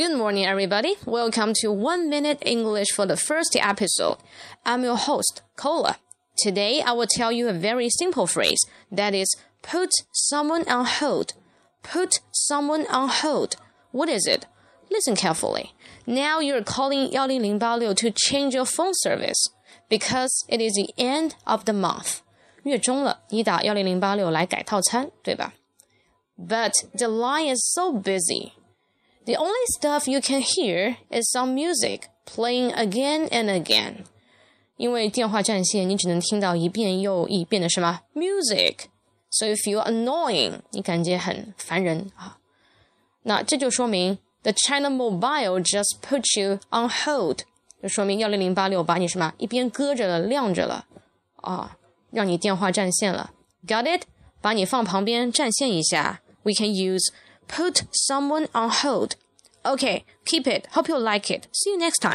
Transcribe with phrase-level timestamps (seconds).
[0.00, 0.96] Good morning, everybody.
[1.06, 4.18] Welcome to One Minute English for the first episode.
[4.64, 5.96] I'm your host, Cola.
[6.36, 8.60] Today, I will tell you a very simple phrase
[8.92, 11.32] that is put someone on hold.
[11.82, 13.56] Put someone on hold.
[13.90, 14.44] What is it?
[14.90, 15.72] Listen carefully.
[16.06, 19.48] Now you're calling 10086 to change your phone service
[19.88, 22.20] because it is the end of the month.
[22.64, 25.54] 月中了，你打幺零零八六来改套餐，对吧？
[26.38, 28.52] But the line is so busy.
[29.24, 34.04] The only stuff you can hear is some music playing again and again.
[34.76, 38.80] 因为电话占线，你只能听到一遍又一遍的什么 music，
[39.30, 42.38] 所以 feel annoying，你感觉很烦人啊。
[43.22, 47.40] 那这就说明 the China Mobile just put you on hold，
[47.82, 50.86] 就说明幺零零八六把你什么一边搁着了，晾着了
[51.36, 51.76] 啊，
[52.10, 53.32] 让你电话占线了。
[53.66, 54.02] Got it？
[54.40, 56.20] 把你放旁边占线一下。
[56.44, 57.12] We can use
[57.51, 59.15] put someone on hold.
[59.65, 60.67] Okay, keep it.
[60.71, 61.47] Hope you like it.
[61.51, 62.09] See you next time.